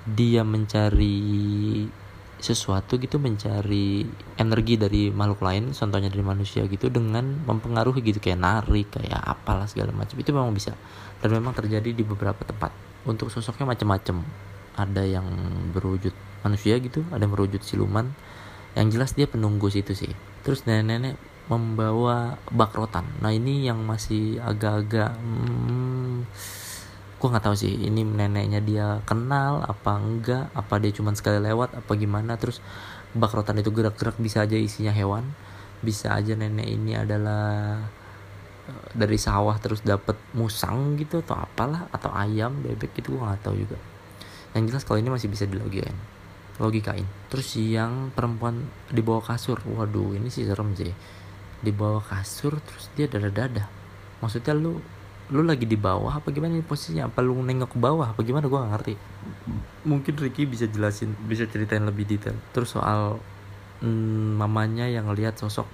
dia 0.00 0.42
mencari 0.42 1.86
sesuatu 2.40 2.96
gitu 2.96 3.20
mencari 3.20 4.08
energi 4.40 4.80
dari 4.80 5.12
makhluk 5.12 5.44
lain 5.44 5.76
contohnya 5.76 6.08
dari 6.08 6.24
manusia 6.24 6.64
gitu 6.64 6.88
dengan 6.88 7.44
mempengaruhi 7.44 8.00
gitu 8.00 8.16
kayak 8.16 8.40
narik 8.40 8.88
kayak 8.90 9.20
apalah 9.20 9.68
segala 9.68 9.92
macam. 9.92 10.16
Itu 10.16 10.32
memang 10.32 10.56
bisa. 10.56 10.72
Dan 11.20 11.36
memang 11.36 11.52
terjadi 11.52 11.92
di 11.92 12.00
beberapa 12.00 12.40
tempat. 12.42 12.72
Untuk 13.04 13.28
sosoknya 13.28 13.68
macam-macam. 13.68 14.24
Ada 14.76 15.04
yang 15.04 15.26
berwujud 15.76 16.30
manusia 16.42 16.80
gitu 16.80 17.04
ada 17.12 17.24
yang 17.24 17.32
berwujud 17.32 17.60
siluman 17.60 18.12
yang 18.78 18.88
jelas 18.90 19.14
dia 19.18 19.26
penunggu 19.26 19.66
situ 19.70 19.92
sih. 19.96 20.12
Terus 20.46 20.64
nenek-nenek 20.64 21.18
membawa 21.50 22.38
bak 22.54 22.78
rotan 22.78 23.02
nah 23.18 23.34
ini 23.34 23.66
yang 23.66 23.82
masih 23.82 24.38
agak-agak 24.38 25.18
hmm, 25.18 26.22
gue 27.18 27.26
nggak 27.26 27.42
tahu 27.42 27.58
sih 27.58 27.74
ini 27.74 28.06
neneknya 28.06 28.62
dia 28.62 28.86
kenal 29.02 29.66
apa 29.66 29.98
enggak 29.98 30.46
apa 30.54 30.78
dia 30.78 30.94
cuma 30.94 31.10
sekali 31.18 31.42
lewat 31.42 31.74
apa 31.82 31.92
gimana. 31.98 32.38
Terus 32.38 32.62
bak 33.12 33.34
rotan 33.34 33.58
itu 33.58 33.74
gerak-gerak 33.74 34.16
bisa 34.22 34.46
aja 34.46 34.54
isinya 34.56 34.94
hewan. 34.94 35.26
Bisa 35.82 36.14
aja 36.14 36.38
nenek 36.38 36.68
ini 36.70 36.94
adalah 36.94 37.76
eh, 38.70 38.86
dari 38.94 39.18
sawah 39.18 39.58
terus 39.58 39.82
dapat 39.82 40.16
musang 40.38 40.94
gitu 40.96 41.20
atau 41.26 41.34
apalah 41.34 41.90
atau 41.90 42.14
ayam 42.14 42.62
bebek 42.62 43.02
gitu 43.02 43.18
gue 43.18 43.22
nggak 43.26 43.42
tahu 43.42 43.54
juga. 43.58 43.76
Yang 44.54 44.64
jelas 44.70 44.82
kalau 44.86 44.98
ini 45.02 45.10
masih 45.10 45.28
bisa 45.28 45.44
dilogikain 45.50 46.19
logikain. 46.60 47.08
Terus 47.32 47.56
yang 47.56 48.12
perempuan 48.12 48.68
di 48.92 49.00
bawah 49.00 49.24
kasur. 49.24 49.58
Waduh 49.64 50.14
ini 50.14 50.28
sih 50.28 50.44
serem 50.44 50.76
sih. 50.76 50.92
Di 51.60 51.72
bawah 51.72 52.04
kasur 52.04 52.60
terus 52.60 52.92
dia 52.94 53.08
dada 53.08 53.32
dada 53.32 53.80
maksudnya 54.20 54.52
lu 54.52 54.78
lu 55.30 55.46
lagi 55.46 55.62
di 55.62 55.78
bawah 55.78 56.18
apa 56.18 56.34
gimana 56.34 56.58
nih 56.58 56.66
posisinya? 56.66 57.06
Apa 57.06 57.22
lu 57.22 57.38
nengok 57.38 57.74
ke 57.74 57.78
bawah? 57.78 58.10
Apa 58.10 58.26
gimana? 58.26 58.50
Gue 58.50 58.58
gak 58.58 58.72
ngerti. 58.74 58.94
Mungkin 59.86 60.14
Ricky 60.18 60.42
bisa 60.42 60.66
jelasin 60.66 61.14
bisa 61.24 61.46
ceritain 61.46 61.86
lebih 61.86 62.02
detail. 62.02 62.34
Terus 62.50 62.74
soal 62.74 63.22
hmm, 63.78 64.42
mamanya 64.42 64.90
yang 64.90 65.06
lihat 65.14 65.38
sosok 65.38 65.70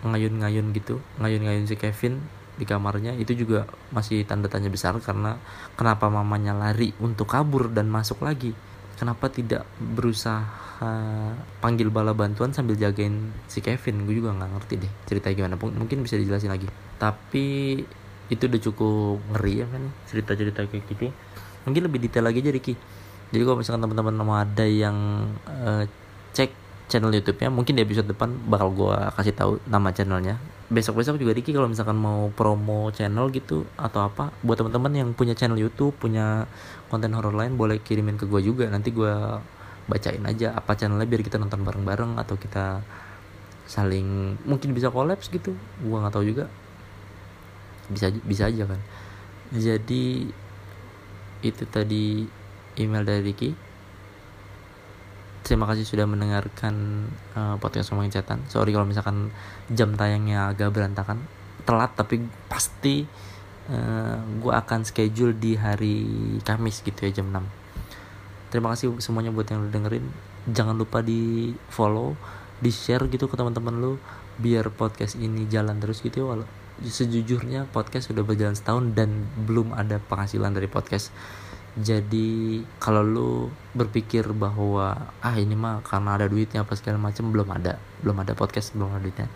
ngayun-ngayun 0.00 0.72
gitu 0.72 0.96
ngayun-ngayun 1.20 1.68
si 1.68 1.76
Kevin 1.76 2.24
di 2.56 2.64
kamarnya 2.64 3.16
itu 3.16 3.36
juga 3.36 3.68
masih 3.92 4.24
tanda 4.24 4.48
tanya 4.48 4.72
besar 4.72 4.96
karena 5.00 5.36
kenapa 5.76 6.08
mamanya 6.08 6.56
lari 6.56 6.92
untuk 7.00 7.28
kabur 7.28 7.68
dan 7.68 7.88
masuk 7.88 8.24
lagi 8.24 8.56
kenapa 9.00 9.32
tidak 9.32 9.64
berusaha 9.80 10.44
panggil 11.64 11.88
bala 11.88 12.12
bantuan 12.12 12.52
sambil 12.52 12.76
jagain 12.76 13.32
si 13.48 13.64
Kevin? 13.64 14.04
Gue 14.04 14.20
juga 14.20 14.36
nggak 14.36 14.50
ngerti 14.60 14.74
deh 14.84 14.92
cerita 15.08 15.32
gimana. 15.32 15.56
Mungkin 15.56 16.04
bisa 16.04 16.20
dijelasin 16.20 16.52
lagi. 16.52 16.68
Tapi 17.00 17.80
itu 18.28 18.42
udah 18.44 18.60
cukup 18.60 19.16
ngeri 19.32 19.64
ya 19.64 19.66
kan? 19.72 19.82
Cerita-cerita 20.04 20.68
kayak 20.68 20.84
gitu. 20.92 21.08
Mungkin 21.64 21.88
lebih 21.88 22.04
detail 22.04 22.28
lagi 22.28 22.44
aja 22.44 22.52
Ricky 22.52 22.76
jadi 23.30 23.42
kalau 23.46 23.58
misalkan 23.62 23.82
teman-teman 23.86 24.14
mau 24.26 24.34
ada 24.34 24.66
yang 24.66 25.30
uh, 25.46 25.86
cek 26.34 26.50
channel 26.90 27.14
YouTube-nya 27.14 27.46
mungkin 27.54 27.78
di 27.78 27.86
episode 27.86 28.10
depan 28.10 28.34
bakal 28.50 28.74
gue 28.74 28.94
kasih 29.14 29.34
tahu 29.34 29.52
nama 29.70 29.94
channelnya. 29.94 30.42
Besok-besok 30.70 31.18
juga 31.18 31.34
Ricky 31.34 31.54
kalau 31.54 31.70
misalkan 31.70 31.98
mau 31.98 32.30
promo 32.34 32.90
channel 32.90 33.30
gitu 33.30 33.66
atau 33.78 34.06
apa 34.06 34.34
buat 34.42 34.58
teman-teman 34.58 34.90
yang 34.94 35.08
punya 35.14 35.38
channel 35.38 35.58
YouTube 35.58 35.94
punya 35.98 36.50
konten 36.90 37.14
horror 37.14 37.32
lain 37.32 37.54
boleh 37.54 37.78
kirimin 37.80 38.18
ke 38.18 38.26
gue 38.26 38.40
juga. 38.42 38.66
Nanti 38.66 38.90
gue 38.90 39.14
bacain 39.86 40.22
aja 40.26 40.54
apa 40.58 40.74
channelnya 40.74 41.06
biar 41.06 41.22
kita 41.22 41.38
nonton 41.38 41.62
bareng-bareng 41.62 42.18
atau 42.18 42.34
kita 42.36 42.82
saling 43.70 44.36
mungkin 44.44 44.74
bisa 44.74 44.90
kolaps 44.90 45.30
gitu. 45.30 45.54
Gue 45.80 45.96
nggak 45.96 46.12
tahu 46.12 46.24
juga. 46.26 46.50
Bisa 47.86 48.10
bisa 48.26 48.50
aja 48.50 48.66
kan. 48.66 48.80
Jadi 49.54 50.28
itu 51.40 51.64
tadi 51.70 52.28
email 52.76 53.06
dari 53.06 53.24
Ricky 53.24 53.50
terima 55.40 55.64
kasih 55.66 55.88
sudah 55.88 56.04
mendengarkan 56.04 57.08
uh, 57.34 57.56
podcast 57.56 57.90
ngomongin 57.90 58.12
catatan 58.12 58.44
sorry 58.46 58.70
kalau 58.76 58.84
misalkan 58.86 59.32
jam 59.72 59.96
tayangnya 59.98 60.54
agak 60.54 60.70
berantakan. 60.70 61.26
Telat 61.66 61.92
tapi 61.98 62.22
pasti 62.46 63.04
eh, 63.70 64.18
gue 64.42 64.52
akan 64.52 64.82
schedule 64.82 65.32
di 65.38 65.54
hari 65.54 66.04
Kamis 66.42 66.82
gitu 66.82 67.06
ya 67.06 67.22
jam 67.22 67.30
6 67.30 67.60
terima 68.50 68.74
kasih 68.74 68.98
semuanya 68.98 69.30
buat 69.30 69.46
yang 69.48 69.64
udah 69.64 69.72
dengerin. 69.72 70.06
Jangan 70.50 70.74
lupa 70.74 71.00
di 71.00 71.54
follow 71.70 72.18
di 72.60 72.68
share 72.68 73.06
gitu 73.08 73.30
ke 73.30 73.38
teman-teman 73.38 73.72
lu 73.78 73.92
biar 74.36 74.68
podcast 74.74 75.16
ini 75.16 75.46
jalan 75.46 75.78
terus 75.78 76.02
gitu 76.02 76.28
ya. 76.28 76.44
Sejujurnya 76.82 77.70
podcast 77.70 78.10
sudah 78.10 78.26
berjalan 78.26 78.58
setahun 78.58 78.92
dan 78.92 79.24
belum 79.46 79.72
ada 79.72 80.02
penghasilan 80.02 80.50
dari 80.52 80.66
podcast. 80.66 81.14
Jadi 81.78 82.60
kalau 82.82 83.06
lu 83.06 83.30
berpikir 83.78 84.26
bahwa 84.34 85.14
ah 85.22 85.36
ini 85.38 85.54
mah 85.54 85.86
karena 85.86 86.18
ada 86.18 86.26
duitnya 86.26 86.66
apa 86.66 86.74
segala 86.74 86.98
macam 86.98 87.30
belum 87.30 87.46
ada. 87.54 87.78
Belum 88.02 88.18
ada 88.18 88.34
podcast 88.34 88.74
belum 88.74 88.98
ada 88.98 89.02
duitnya. 89.06 89.28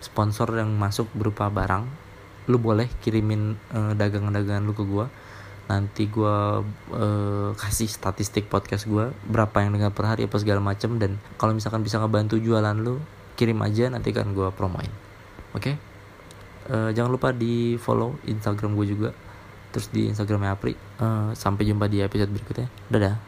Sponsor 0.00 0.48
yang 0.56 0.72
masuk 0.78 1.10
berupa 1.12 1.52
barang 1.52 2.07
lu 2.48 2.58
boleh 2.58 2.88
kirimin 3.04 3.54
uh, 3.76 3.92
dagangan-dagangan 3.94 4.64
lu 4.64 4.74
ke 4.74 4.84
gua. 4.84 5.06
Nanti 5.68 6.08
gua 6.08 6.64
uh, 6.96 7.52
kasih 7.54 7.86
statistik 7.86 8.48
podcast 8.48 8.88
gua 8.88 9.12
berapa 9.28 9.60
yang 9.60 9.76
dengar 9.76 9.92
per 9.92 10.08
hari 10.08 10.24
apa 10.24 10.40
segala 10.40 10.64
macam 10.64 10.96
dan 10.96 11.20
kalau 11.36 11.52
misalkan 11.52 11.84
bisa 11.84 12.00
ngebantu 12.00 12.40
jualan 12.40 12.74
lu 12.74 12.98
kirim 13.36 13.60
aja 13.60 13.92
nanti 13.92 14.10
kan 14.16 14.32
gua 14.32 14.48
promoin. 14.50 14.88
Oke? 15.52 15.76
Okay? 15.76 15.76
uh, 16.72 16.90
jangan 16.92 17.10
lupa 17.10 17.32
di 17.32 17.76
follow 17.80 18.16
instagram 18.28 18.76
gue 18.76 18.86
juga. 18.88 19.10
Terus 19.68 19.92
di 19.92 20.08
instagramnya 20.08 20.56
Apri. 20.56 20.72
Uh, 21.00 21.32
sampai 21.36 21.68
jumpa 21.68 21.88
di 21.88 22.00
episode 22.00 22.32
berikutnya. 22.32 22.68
Dadah 22.88 23.20